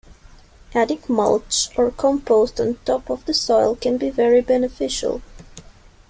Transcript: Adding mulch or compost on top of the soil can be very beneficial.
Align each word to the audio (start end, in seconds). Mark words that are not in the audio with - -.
Adding 0.73 1.03
mulch 1.09 1.69
or 1.77 1.91
compost 1.91 2.59
on 2.59 2.79
top 2.85 3.11
of 3.11 3.23
the 3.25 3.35
soil 3.35 3.75
can 3.75 3.97
be 3.99 4.09
very 4.09 4.41
beneficial. 4.41 5.21